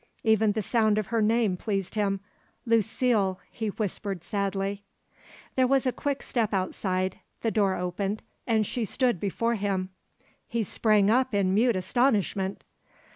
Even 0.23 0.53
the 0.53 0.63
sound 0.63 0.97
of 0.97 1.07
her 1.13 1.21
name 1.21 1.55
pleased 1.55 1.93
him; 1.93 2.21
"Lucile," 2.65 3.39
he 3.51 3.67
whispered 3.67 4.23
sadly. 4.23 4.83
There 5.55 5.67
was 5.67 5.85
a 5.85 5.91
quick 5.91 6.23
step 6.23 6.55
outside; 6.55 7.19
the 7.41 7.51
door 7.51 7.75
opened, 7.75 8.23
and 8.47 8.65
she 8.65 8.83
stood 8.83 9.19
before 9.19 9.53
him. 9.53 9.89
He 10.47 10.63
sprang 10.63 11.11
up 11.11 11.35
in 11.35 11.53
mute 11.53 11.75
astonishment. 11.75 12.63